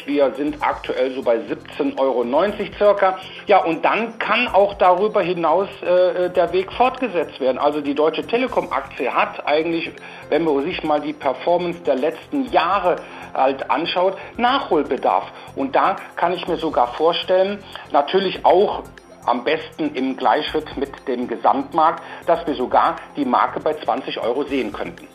Wir 0.06 0.34
sind 0.36 0.58
aktuell 0.62 1.13
so 1.13 1.22
bei 1.22 1.36
17,90 1.36 2.00
Euro 2.00 2.25
circa. 2.78 3.18
Ja, 3.48 3.63
und 3.66 3.84
dann 3.84 4.18
kann 4.18 4.48
auch 4.48 4.75
darüber 4.75 5.22
hinaus 5.22 5.68
äh, 5.82 6.30
der 6.30 6.54
Weg 6.54 6.72
fortgesetzt 6.72 7.40
werden. 7.42 7.58
Also 7.58 7.82
die 7.82 7.94
Deutsche 7.94 8.25
Telekom-Aktie 8.25 9.13
hat 9.13 9.46
eigentlich, 9.46 9.92
wenn 10.30 10.46
man 10.46 10.63
sich 10.63 10.82
mal 10.84 11.01
die 11.01 11.13
Performance 11.13 11.82
der 11.82 11.96
letzten 11.96 12.50
Jahre 12.50 12.96
halt 13.34 13.70
anschaut, 13.70 14.18
Nachholbedarf. 14.38 15.25
Und 15.58 15.75
da 15.75 15.98
kann 16.16 16.32
ich 16.32 16.48
mir 16.48 16.58
sogar 16.58 16.94
vorstellen, 16.94 17.62
natürlich 17.92 18.46
auch 18.46 18.84
am 19.25 19.44
besten 19.44 19.94
im 19.96 20.18
Gleichschritt 20.18 20.78
mit 20.78 20.92
dem 21.08 21.28
Gesamtmarkt, 21.28 22.04
dass 22.25 22.46
wir 22.48 22.56
sogar 22.56 22.96
die 23.16 23.25
Marke 23.25 23.60
bei 23.60 23.74
20 23.74 24.20
Euro 24.20 24.44
sehen 24.44 24.72
könnten. 24.72 25.08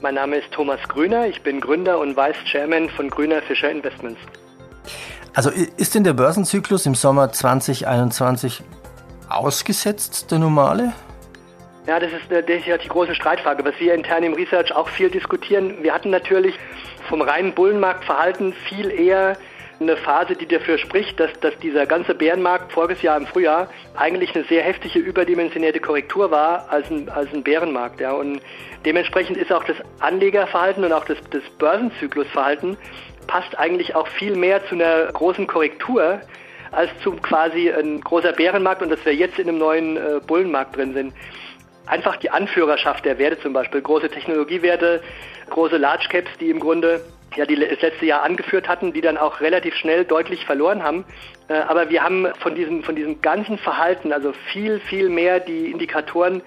Mein 0.00 0.14
Name 0.14 0.36
ist 0.36 0.52
Thomas 0.52 0.80
Grüner, 0.88 1.26
ich 1.26 1.42
bin 1.42 1.60
Gründer 1.60 1.98
und 1.98 2.16
Vice 2.16 2.44
Chairman 2.44 2.88
von 2.90 3.10
Grüner 3.10 3.42
Fischer 3.42 3.70
Investments. 3.70 4.20
Also 5.34 5.50
ist 5.50 5.94
denn 5.94 6.04
der 6.04 6.12
Börsenzyklus 6.12 6.86
im 6.86 6.94
Sommer 6.94 7.32
2021 7.32 8.62
ausgesetzt, 9.28 10.30
der 10.30 10.38
normale? 10.38 10.92
Ja, 11.86 11.98
das 11.98 12.12
ist, 12.12 12.30
das 12.30 12.42
ist 12.48 12.66
ja 12.66 12.76
die 12.76 12.88
große 12.88 13.14
Streitfrage, 13.14 13.64
was 13.64 13.74
wir 13.78 13.94
intern 13.94 14.22
im 14.22 14.34
Research 14.34 14.74
auch 14.74 14.88
viel 14.88 15.10
diskutieren. 15.10 15.82
Wir 15.82 15.94
hatten 15.94 16.10
natürlich 16.10 16.54
vom 17.08 17.22
reinen 17.22 17.54
Bullenmarktverhalten 17.54 18.52
viel 18.68 18.90
eher 18.90 19.36
eine 19.80 19.96
Phase, 19.96 20.34
die 20.34 20.46
dafür 20.46 20.78
spricht, 20.78 21.20
dass, 21.20 21.32
dass 21.40 21.56
dieser 21.58 21.86
ganze 21.86 22.14
Bärenmarkt 22.14 22.72
voriges 22.72 23.02
Jahr 23.02 23.16
im 23.16 23.26
Frühjahr 23.26 23.68
eigentlich 23.96 24.34
eine 24.34 24.44
sehr 24.44 24.62
heftige 24.62 24.98
überdimensionierte 24.98 25.80
Korrektur 25.80 26.30
war 26.30 26.66
als 26.70 26.90
ein, 26.90 27.08
als 27.08 27.32
ein 27.32 27.42
Bärenmarkt. 27.42 28.00
Ja. 28.00 28.12
Und 28.12 28.40
dementsprechend 28.84 29.36
ist 29.36 29.52
auch 29.52 29.64
das 29.64 29.76
Anlegerverhalten 30.00 30.84
und 30.84 30.92
auch 30.92 31.04
das, 31.04 31.18
das 31.30 31.42
Börsenzyklusverhalten 31.58 32.76
passt 33.26 33.58
eigentlich 33.58 33.94
auch 33.94 34.08
viel 34.08 34.34
mehr 34.34 34.64
zu 34.66 34.74
einer 34.74 35.06
großen 35.12 35.46
Korrektur 35.46 36.20
als 36.72 36.90
zu 37.02 37.12
quasi 37.12 37.70
ein 37.70 38.00
großer 38.00 38.32
Bärenmarkt 38.32 38.82
und 38.82 38.90
dass 38.90 39.04
wir 39.04 39.14
jetzt 39.14 39.38
in 39.38 39.48
einem 39.48 39.58
neuen 39.58 39.96
äh, 39.96 40.20
Bullenmarkt 40.26 40.76
drin 40.76 40.92
sind 40.92 41.14
einfach 41.88 42.16
die 42.16 42.30
Anführerschaft 42.30 43.04
der 43.04 43.18
Werte 43.18 43.40
zum 43.40 43.52
Beispiel, 43.52 43.80
große 43.80 44.08
Technologiewerte, 44.08 45.02
große 45.50 45.76
Large 45.76 46.08
Caps, 46.10 46.30
die 46.40 46.50
im 46.50 46.60
Grunde 46.60 47.00
ja, 47.36 47.46
die 47.46 47.56
das 47.56 47.80
letzte 47.80 48.06
Jahr 48.06 48.22
angeführt 48.22 48.68
hatten, 48.68 48.92
die 48.92 49.00
dann 49.00 49.16
auch 49.16 49.40
relativ 49.40 49.74
schnell 49.74 50.04
deutlich 50.04 50.44
verloren 50.44 50.82
haben. 50.82 51.04
Äh, 51.48 51.54
aber 51.54 51.90
wir 51.90 52.02
haben 52.02 52.28
von 52.40 52.54
diesem, 52.54 52.82
von 52.82 52.94
diesem 52.94 53.20
ganzen 53.22 53.58
Verhalten, 53.58 54.12
also 54.12 54.32
viel, 54.52 54.80
viel 54.80 55.08
mehr 55.08 55.40
die 55.40 55.70
Indikatoren, 55.70 56.42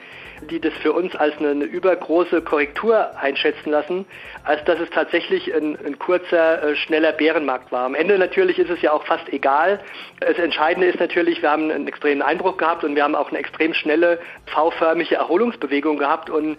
die 0.50 0.60
das 0.60 0.74
für 0.82 0.94
uns 0.94 1.16
als 1.16 1.38
eine, 1.38 1.50
eine 1.50 1.66
übergroße 1.66 2.42
Korrektur 2.42 3.12
einschätzen 3.20 3.70
lassen, 3.70 4.06
als 4.44 4.64
dass 4.66 4.80
es 4.80 4.90
tatsächlich 4.90 5.54
ein, 5.54 5.78
ein 5.86 6.00
kurzer, 6.00 6.64
äh, 6.64 6.76
schneller 6.76 7.12
Bärenmarkt 7.12 7.72
war. 7.72 7.86
Am 7.86 7.96
Ende 7.96 8.18
natürlich 8.18 8.58
ist 8.58 8.70
es 8.70 8.82
ja 8.82 8.92
auch 8.92 9.06
fast 9.06 9.32
egal. 9.32 9.80
Das 10.20 10.38
Entscheidende 10.38 10.88
ist 10.88 11.00
natürlich, 11.00 11.42
wir 11.42 11.52
haben 11.52 11.70
einen 11.70 11.88
extremen 11.88 12.22
Einbruch 12.22 12.58
gehabt 12.58 12.84
und 12.84 12.96
wir 12.96 13.04
haben 13.04 13.16
auch 13.16 13.30
eine 13.30 13.40
extrem 13.40 13.74
schnelle 13.74 14.20
V-förmige 14.48 15.16
Erholungsbewegung 15.16 15.98
gehabt 15.98 16.30
und 16.30 16.58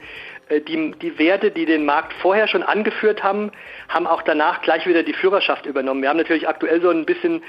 äh, 0.49 0.61
die, 0.61 0.92
die 1.00 1.18
Werte, 1.18 1.50
die 1.50 1.66
den 1.66 1.84
Markt 1.84 2.12
vorher 2.14 2.49
schon 2.49 2.62
angeführt 2.62 3.22
haben, 3.22 3.50
haben 3.88 4.06
auch 4.06 4.22
danach 4.22 4.62
gleich 4.62 4.87
wieder 4.87 5.02
die 5.02 5.12
Führerschaft 5.12 5.66
übernommen. 5.66 6.02
Wir 6.02 6.08
haben 6.08 6.16
natürlich 6.16 6.49
aktuell 6.49 6.80
so 6.80 6.90
ein 6.90 7.04
bisschen 7.04 7.42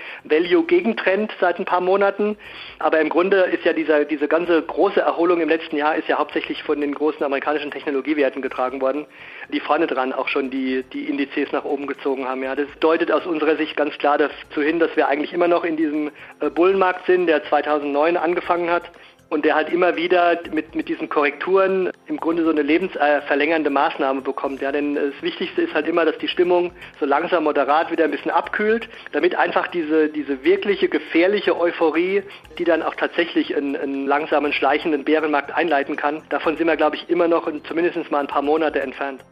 Value-Gegentrend 0.84 1.32
seit 1.40 1.60
ein 1.60 1.66
paar 1.66 1.82
Monaten, 1.82 2.38
aber 2.80 3.00
im 3.00 3.10
Grunde 3.10 3.38
ist 3.38 3.64
ja 3.64 3.74
dieser, 3.74 4.06
diese 4.06 4.28
ganze 4.28 4.62
große 4.62 5.00
Erholung 5.00 5.42
im 5.42 5.50
letzten 5.50 5.78
Jahr 5.78 5.96
ist 5.96 6.08
ja 6.08 6.18
hauptsächlich 6.18 6.62
von 6.64 6.80
den 6.82 6.94
großen 6.94 7.24
amerikanischen 7.24 7.72
Technologiewerten 7.72 8.42
getragen 8.42 8.82
worden, 8.82 9.06
die 9.52 9.60
vorne 9.60 9.88
dran 9.88 10.14
auch 10.14 10.28
schon 10.28 10.50
die, 10.50 10.84
die 10.94 11.06
Indizes 11.06 11.52
nach 11.52 11.64
oben 11.64 11.88
gezogen 11.88 12.28
haben. 12.28 12.44
Ja, 12.44 12.56
das 12.56 12.68
deutet 12.80 13.12
aus 13.12 13.26
unserer 13.26 13.56
Sicht 13.56 13.76
ganz 13.76 13.98
klar 13.98 14.18
dazu 14.18 14.62
hin, 14.62 14.80
dass 14.80 14.96
wir 14.96 15.08
eigentlich 15.08 15.34
immer 15.34 15.48
noch 15.48 15.64
in 15.64 15.78
diesem 15.78 16.12
äh, 16.40 16.50
Bullenmarkt 16.50 17.06
sind, 17.06 17.28
der 17.28 17.44
2009 17.46 18.18
angefangen 18.18 18.70
hat 18.70 18.84
und 19.34 19.44
der 19.46 19.56
halt 19.56 19.70
immer 19.70 19.96
wieder 19.96 20.40
mit, 20.52 20.76
mit 20.76 20.88
diesen 20.88 21.10
Korrekturen 21.10 21.92
im 22.06 22.18
Grunde 22.18 22.44
so 22.44 22.52
eine 22.52 22.62
lebensverlängernde 22.62 23.70
Maßnahme 23.70 24.22
bekommt. 24.22 24.62
Ja, 24.62 24.72
denn 24.72 24.96
das 24.96 25.22
Wichtigste 25.22 25.64
ist 25.64 25.74
halt 25.74 25.88
immer, 25.88 26.06
dass 26.06 26.18
die 26.20 26.28
Stimmung 26.28 26.72
so 27.00 27.06
langsam 27.06 27.46
moderat 27.46 27.92
wieder 27.92 28.04
ein 28.04 28.12
bisschen 28.12 28.32
abkühlt, 28.32 28.88
damit 29.12 29.36
einfach 29.36 29.68
diese, 29.68 30.10
diese 30.10 30.44
wirkliche 30.44 30.88
gefährliche 30.88 31.60
Euphorie, 31.60 32.22
die 32.60 32.64
dann 32.64 32.84
auch 32.84 32.94
tatsächlich 32.96 33.56
einen, 33.56 33.76
einen 33.76 34.06
langsamen, 34.06 34.54
schleichenden 34.54 35.04
Bärenmarkt 35.04 35.52
einleiten 35.52 35.96
kann, 35.96 36.22
davon 36.30 36.56
sind 36.56 36.68
wir, 36.68 36.78
glaube 36.78 36.96
ich, 36.96 37.10
immer 37.10 37.28
noch 37.28 37.52
zumindest 37.68 38.12
mal 38.12 38.20
ein 38.20 38.28
paar 38.28 38.44
Monate 38.44 38.82
entfernt. 38.82 39.24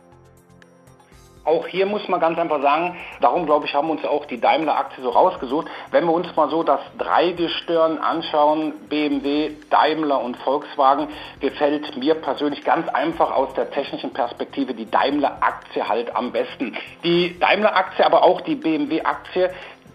Auch 1.43 1.65
hier 1.65 1.87
muss 1.87 2.07
man 2.07 2.19
ganz 2.19 2.37
einfach 2.37 2.61
sagen, 2.61 2.95
darum 3.19 3.45
glaube 3.45 3.65
ich, 3.65 3.73
haben 3.73 3.89
uns 3.89 4.05
auch 4.05 4.25
die 4.25 4.39
Daimler-Aktie 4.39 5.03
so 5.03 5.09
rausgesucht. 5.09 5.67
Wenn 5.89 6.05
wir 6.05 6.13
uns 6.13 6.35
mal 6.35 6.49
so 6.49 6.61
das 6.61 6.81
Dreigestirn 6.99 7.97
anschauen, 7.97 8.73
BMW, 8.89 9.51
Daimler 9.71 10.21
und 10.21 10.37
Volkswagen, 10.37 11.07
gefällt 11.39 11.97
mir 11.97 12.15
persönlich 12.15 12.63
ganz 12.63 12.87
einfach 12.89 13.31
aus 13.31 13.53
der 13.55 13.71
technischen 13.71 14.13
Perspektive 14.13 14.75
die 14.75 14.89
Daimler-Aktie 14.89 15.87
halt 15.87 16.15
am 16.15 16.31
besten. 16.31 16.77
Die 17.03 17.39
Daimler-Aktie, 17.39 18.05
aber 18.05 18.23
auch 18.23 18.41
die 18.41 18.55
BMW-Aktie, 18.55 19.49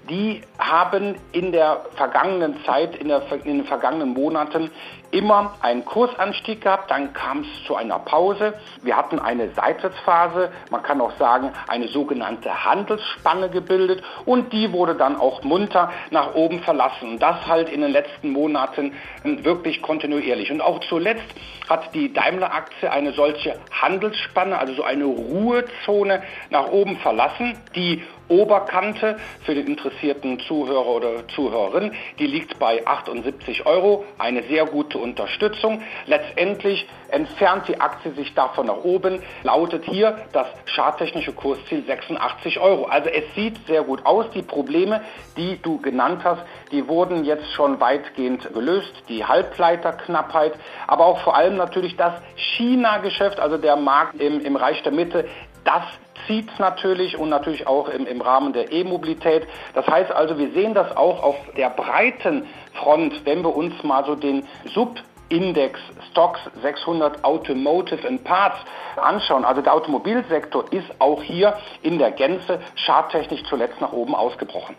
die 0.09 0.43
haben 0.59 1.17
in 1.33 1.53
der 1.53 1.85
vergangenen 1.97 2.65
Zeit, 2.65 2.97
in, 2.97 3.09
der, 3.09 3.23
in, 3.45 3.59
den 3.59 3.65
vergangenen 3.65 4.11
Monaten 4.11 4.71
immer 5.11 5.55
einen 5.61 5.85
Kursanstieg 5.85 6.63
gehabt, 6.63 6.91
dann 6.91 7.13
kam 7.13 7.41
es 7.41 7.65
zu 7.67 7.77
einer 7.77 7.99
Pause. 7.99 8.55
Wir 8.83 8.97
hatten 8.97 9.19
eine 9.19 9.51
Seitwärtsphase, 9.51 10.51
man 10.71 10.83
kann 10.83 11.01
auch 11.01 11.17
sagen, 11.19 11.53
eine 11.69 11.89
sogenannte 11.89 12.65
Handelsspanne 12.65 13.49
gebildet 13.49 14.03
und 14.25 14.53
die 14.53 14.73
wurde 14.73 14.95
dann 14.95 15.17
auch 15.17 15.43
munter 15.43 15.91
nach 16.11 16.35
oben 16.35 16.61
verlassen. 16.61 17.11
Und 17.13 17.23
das 17.23 17.47
halt 17.47 17.69
in 17.69 17.81
den 17.81 17.93
letzten 17.93 18.31
Monaten 18.31 18.93
ähm, 19.25 19.45
wirklich 19.45 19.83
kontinuierlich. 19.83 20.51
Und 20.51 20.61
auch 20.61 20.81
zuletzt 20.89 21.27
hat 21.69 21.95
die 21.95 22.13
Daimler-Aktie 22.13 22.91
eine 22.91 23.13
solche 23.13 23.59
Handelsspanne, 23.71 24.59
also 24.59 24.75
so 24.75 24.83
eine 24.85 25.05
Ruhezone 25.05 26.23
nach 26.51 26.69
oben 26.69 26.99
verlassen, 26.99 27.59
die 27.75 28.03
Oberkante 28.29 29.19
für 29.45 29.55
den 29.55 29.67
interessierten 29.67 30.41
Zuhörer 30.41 30.87
oder 30.87 31.29
Zuhörerin, 31.29 31.93
die 32.19 32.27
liegt 32.27 32.59
bei 32.59 32.85
78 32.85 33.67
Euro, 33.67 34.05
eine 34.19 34.43
sehr 34.45 34.67
gute 34.67 34.96
Unterstützung. 34.97 35.83
Letztendlich 36.07 36.89
entfernt 37.09 37.69
die 37.69 37.81
Aktie 37.81 38.13
sich 38.13 38.35
davon 38.35 38.67
nach 38.67 38.85
oben, 38.85 39.23
lautet 39.43 39.85
hier 39.85 40.19
das 40.33 40.47
charttechnische 40.67 41.33
Kursziel 41.33 41.85
86 41.85 42.59
Euro. 42.59 42.87
Also 42.87 43.09
es 43.09 43.25
sieht 43.35 43.67
sehr 43.67 43.83
gut 43.83 44.05
aus. 44.05 44.27
Die 44.35 44.43
Probleme, 44.43 45.03
die 45.37 45.61
du 45.63 45.79
genannt 45.81 46.23
hast, 46.25 46.43
die 46.73 46.89
wurden 46.89 47.25
jetzt 47.25 47.53
schon 47.53 47.81
weitgehend 47.81 48.53
gelöst. 48.53 48.93
Die 49.09 49.25
Halbleiterknappheit, 49.25 50.55
aber 50.87 51.07
auch 51.07 51.19
vor 51.21 51.37
allem 51.37 51.57
natürlich 51.57 51.97
das 51.97 52.15
China-Geschäft, 52.37 53.39
also 53.41 53.57
der 53.57 53.77
Markt 53.77 54.21
im, 54.21 54.41
im 54.41 54.57
Reich 54.57 54.83
der 54.83 54.93
Mitte, 54.93 55.27
das 55.67 55.83
zieht 56.27 56.49
natürlich 56.59 57.19
und 57.19 57.29
natürlich 57.29 57.67
auch 57.67 57.89
im, 57.89 58.07
im 58.07 58.21
Rahmen 58.21 58.53
der 58.53 58.73
E-Mobilität. 58.73 59.47
Das 59.75 59.87
heißt 59.87 60.11
also, 60.13 60.39
wir 60.39 60.51
sehen 60.53 60.75
das 60.75 60.97
auch 60.97 61.23
auf 61.23 61.37
der 61.57 61.71
breiten 61.71 62.47
Front, 62.75 63.25
wenn 63.25 63.43
wir 63.43 63.55
uns 63.55 63.75
mal 63.83 64.05
so 64.05 64.15
den 64.15 64.45
Sub 64.75 64.99
Index 65.29 65.81
Stocks 66.11 66.39
600 66.63 67.25
Automotive 67.25 68.07
and 68.07 68.23
Parts 68.23 68.59
anschauen. 68.97 69.45
Also 69.45 69.61
der 69.61 69.75
Automobilsektor 69.75 70.65
ist 70.73 70.87
auch 71.01 71.23
hier 71.23 71.55
in 71.83 71.99
der 71.99 72.13
Gänze 72.13 72.61
charttechnisch 72.77 73.43
zuletzt 73.49 73.81
nach 73.81 73.93
oben 73.93 74.15
ausgebrochen. 74.15 74.77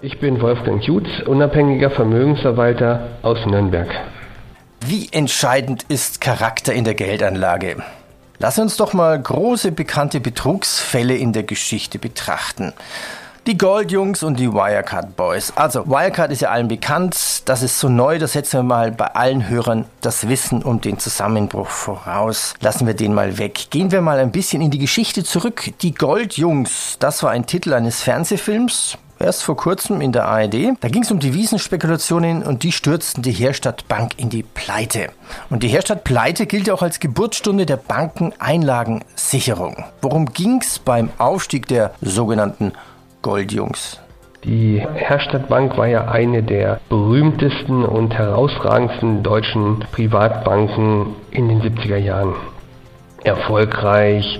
Ich 0.00 0.18
bin 0.18 0.40
Wolfgang 0.42 0.82
Jutz, 0.82 1.08
unabhängiger 1.26 1.90
Vermögensverwalter 1.90 3.18
aus 3.22 3.46
Nürnberg. 3.46 3.88
Wie 4.84 5.08
entscheidend 5.12 5.84
ist 5.88 6.20
Charakter 6.20 6.72
in 6.72 6.84
der 6.84 6.94
Geldanlage? 6.94 7.76
Lass 8.44 8.58
uns 8.58 8.76
doch 8.76 8.92
mal 8.92 9.18
große 9.18 9.72
bekannte 9.72 10.20
Betrugsfälle 10.20 11.16
in 11.16 11.32
der 11.32 11.44
Geschichte 11.44 11.98
betrachten. 11.98 12.74
Die 13.46 13.56
Goldjungs 13.56 14.22
und 14.22 14.38
die 14.38 14.52
Wirecard 14.52 15.16
Boys. 15.16 15.50
Also 15.56 15.86
Wirecard 15.86 16.30
ist 16.30 16.42
ja 16.42 16.50
allen 16.50 16.68
bekannt. 16.68 17.48
Das 17.48 17.62
ist 17.62 17.80
so 17.80 17.88
neu. 17.88 18.18
Da 18.18 18.26
setzen 18.26 18.58
wir 18.58 18.62
mal 18.62 18.92
bei 18.92 19.06
allen 19.06 19.48
Hörern 19.48 19.86
das 20.02 20.28
Wissen 20.28 20.62
um 20.62 20.82
den 20.82 20.98
Zusammenbruch 20.98 21.68
voraus. 21.68 22.52
Lassen 22.60 22.86
wir 22.86 22.92
den 22.92 23.14
mal 23.14 23.38
weg. 23.38 23.68
Gehen 23.70 23.90
wir 23.90 24.02
mal 24.02 24.18
ein 24.18 24.30
bisschen 24.30 24.60
in 24.60 24.70
die 24.70 24.78
Geschichte 24.78 25.24
zurück. 25.24 25.72
Die 25.80 25.94
Goldjungs. 25.94 26.98
Das 26.98 27.22
war 27.22 27.30
ein 27.30 27.46
Titel 27.46 27.72
eines 27.72 28.02
Fernsehfilms 28.02 28.98
erst 29.24 29.42
vor 29.42 29.56
kurzem 29.56 30.00
in 30.00 30.12
der 30.12 30.26
ARD. 30.26 30.74
Da 30.80 30.88
ging 30.88 31.02
es 31.02 31.10
um 31.10 31.18
Devisenspekulationen 31.18 32.42
und 32.42 32.62
die 32.62 32.72
stürzten 32.72 33.22
die 33.22 33.32
Herstadt 33.32 33.88
Bank 33.88 34.12
in 34.18 34.28
die 34.28 34.42
Pleite. 34.42 35.08
Und 35.50 35.62
die 35.62 35.68
Herstadt 35.68 36.04
Pleite 36.04 36.46
gilt 36.46 36.70
auch 36.70 36.82
als 36.82 37.00
Geburtsstunde 37.00 37.66
der 37.66 37.78
Bankeneinlagensicherung. 37.78 39.84
Worum 40.02 40.26
ging 40.26 40.60
es 40.60 40.78
beim 40.78 41.08
Aufstieg 41.18 41.66
der 41.66 41.92
sogenannten 42.00 42.72
Goldjungs? 43.22 44.00
Die 44.44 44.86
Herstadt 44.94 45.48
Bank 45.48 45.78
war 45.78 45.86
ja 45.86 46.08
eine 46.08 46.42
der 46.42 46.78
berühmtesten 46.90 47.82
und 47.82 48.12
herausragendsten 48.12 49.22
deutschen 49.22 49.80
Privatbanken 49.92 51.14
in 51.30 51.48
den 51.48 51.62
70er 51.62 51.96
Jahren 51.96 52.34
erfolgreich. 53.24 54.38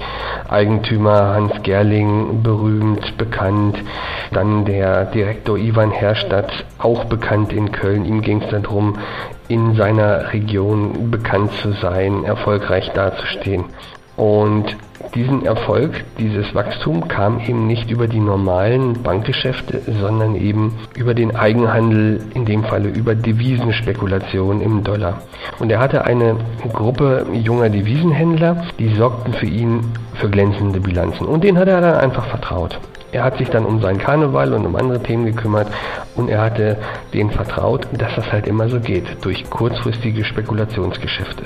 Eigentümer 0.49 1.35
Hans 1.35 1.63
Gerling 1.63 2.43
berühmt, 2.43 3.17
bekannt. 3.17 3.83
Dann 4.33 4.65
der 4.65 5.07
Direktor 5.07 5.59
Ivan 5.59 5.91
Herstadt, 5.91 6.53
auch 6.79 7.05
bekannt 7.05 7.53
in 7.53 7.73
Köln. 7.73 8.05
Ihm 8.05 8.21
ging 8.21 8.43
es 8.43 8.51
darum, 8.51 8.99
in 9.49 9.75
seiner 9.75 10.33
Region 10.33 11.11
bekannt 11.11 11.53
zu 11.63 11.73
sein, 11.73 12.25
erfolgreich 12.25 12.91
dazustehen. 12.93 13.65
Und 14.17 14.77
diesen 15.15 15.45
Erfolg, 15.45 16.05
dieses 16.19 16.55
Wachstum 16.55 17.09
kam 17.09 17.41
eben 17.41 17.67
nicht 17.67 17.91
über 17.91 18.09
die 18.09 18.21
normalen 18.21 19.03
Bankgeschäfte, 19.03 19.81
sondern 20.01 20.35
eben 20.37 20.75
über 20.97 21.15
den 21.15 21.37
Eigenhandel, 21.37 22.21
in 22.35 22.45
dem 22.45 22.65
Falle 22.65 22.89
über 22.89 23.15
Devisenspekulation 23.15 24.61
im 24.61 24.83
Dollar. 24.83 25.23
Und 25.59 25.71
er 25.71 25.81
hatte 25.81 26.05
eine 26.05 26.37
Gruppe 26.73 27.27
junger 27.33 27.71
Devisenhändler, 27.71 28.65
die 28.79 28.95
sorgten 28.95 29.33
für 29.35 29.47
ihn 29.47 29.81
für 30.15 30.29
glänzende 30.29 30.81
Bilanzen. 30.81 31.27
Und 31.27 31.45
denen 31.45 31.59
hat 31.59 31.69
er 31.69 31.81
dann 31.81 31.97
einfach 31.97 32.27
vertraut. 32.27 32.79
Er 33.15 33.23
hat 33.23 33.39
sich 33.39 33.49
dann 33.49 33.65
um 33.65 33.81
seinen 33.81 33.99
Karneval 33.99 34.53
und 34.55 34.67
um 34.67 34.75
andere 34.75 35.01
Themen 35.01 35.25
gekümmert 35.25 35.69
und 36.17 36.29
er 36.29 36.41
hatte 36.41 36.79
denen 37.13 37.31
vertraut, 37.31 37.87
dass 37.93 38.13
das 38.17 38.33
halt 38.33 38.49
immer 38.49 38.69
so 38.69 38.81
geht, 38.81 39.05
durch 39.21 39.49
kurzfristige 39.49 40.25
Spekulationsgeschäfte. 40.25 41.45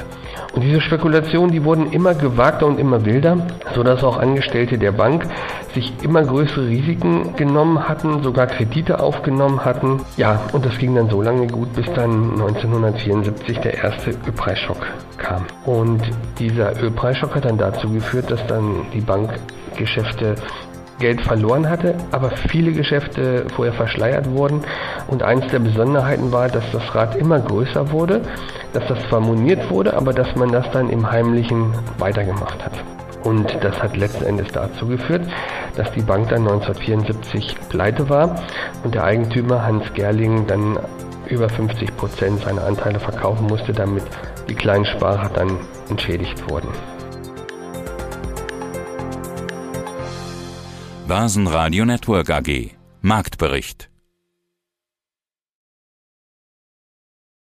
Und 0.55 0.63
diese 0.63 0.81
Spekulationen, 0.81 1.53
die 1.53 1.63
wurden 1.63 1.93
immer 1.93 2.15
gewagter 2.15 2.67
und 2.67 2.81
immer 2.81 3.05
wilder, 3.05 3.38
sodass 3.75 4.05
auch 4.05 4.19
Angestellte 4.19 4.79
der 4.79 4.93
Bank 4.93 5.27
sich 5.75 5.93
immer 6.03 6.23
größere 6.23 6.67
Risiken 6.67 7.37
genommen 7.37 7.89
hatten, 7.89 8.23
sogar 8.23 8.47
Kredite 8.47 9.01
aufgenommen 9.01 9.65
hatten. 9.65 10.01
Ja, 10.17 10.41
und 10.53 10.65
das 10.65 10.79
ging 10.79 10.95
dann 10.95 11.09
so 11.09 11.23
lange 11.23 11.47
gut, 11.47 11.73
bis 11.75 11.87
dann 11.95 12.33
1974 12.33 13.59
der 13.59 13.75
erste 13.75 14.11
Ölpreisschock 14.11 14.87
kam. 15.19 15.45
Und 15.65 16.03
dieser 16.39 16.81
Ölpreisschock 16.81 17.35
hat 17.35 17.45
dann 17.45 17.59
dazu 17.59 17.91
geführt, 17.91 18.31
dass 18.31 18.47
dann 18.47 18.87
die 18.93 19.01
Bankgeschäfte 19.01 20.37
Geld 20.99 21.21
verloren 21.21 21.69
hatte, 21.69 21.95
aber 22.11 22.31
viele 22.51 22.73
Geschäfte 22.73 23.47
vorher 23.55 23.75
verschleiert 23.75 24.29
wurden. 24.31 24.63
Und 25.07 25.23
eins 25.23 25.47
der 25.49 25.61
Besonderheiten 25.61 26.33
war, 26.33 26.49
dass 26.49 26.65
das 26.73 26.95
Rad 26.95 27.17
immer 27.17 27.39
größer 27.39 27.93
wurde, 27.93 28.23
dass 28.73 28.87
das 28.89 28.99
zwar 29.09 29.21
moniert 29.21 29.71
wurde, 29.71 29.97
aber 29.97 30.13
dass 30.13 30.35
man 30.35 30.51
das 30.51 30.69
dann 30.73 30.91
im 30.91 31.11
Heimlichen 31.11 31.73
weitergemacht 31.99 32.65
hat. 32.65 32.73
Und 33.29 33.59
das 33.61 33.79
hat 33.83 33.95
letzten 33.95 34.25
Endes 34.25 34.49
dazu 34.55 34.87
geführt, 34.87 35.29
dass 35.77 35.93
die 35.93 36.01
Bank 36.01 36.31
dann 36.31 36.49
1974 36.49 37.57
pleite 37.69 38.09
war 38.09 38.43
und 38.85 38.95
der 38.95 39.05
Eigentümer 39.05 39.67
Hans 39.67 39.85
Gerling 39.93 40.47
dann 40.47 40.79
über 41.29 41.51
50 41.51 41.95
Prozent 41.99 42.41
seiner 42.41 42.65
Anteile 42.65 42.99
verkaufen 42.99 43.47
musste, 43.47 43.75
damit 43.75 44.05
die 44.49 44.55
kleinen 44.55 44.87
Sparer 44.87 45.29
dann 45.29 45.59
entschädigt 45.91 46.43
wurden. 46.49 46.69
Börsenradio 51.07 51.85
Network 51.85 52.31
AG 52.31 52.71
Marktbericht 53.03 53.91